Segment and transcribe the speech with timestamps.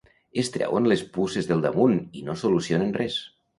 [0.43, 3.23] Es treuen les puces del damunt i no solucionen res.